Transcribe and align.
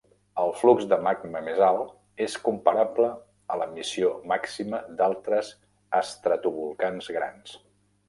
El 0.43 0.51
flux 0.61 0.85
de 0.93 0.97
magma 1.07 1.41
més 1.47 1.61
alt 1.65 1.91
és 2.27 2.39
comparable 2.47 3.11
a 3.53 3.59
l"emissió 3.61 4.11
màxima 4.35 4.83
d"altres 5.03 5.55
estratovolcans 6.03 7.17
grans. 7.21 7.59